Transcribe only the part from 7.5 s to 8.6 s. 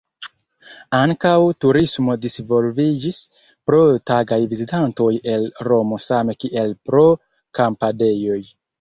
kampadejoj.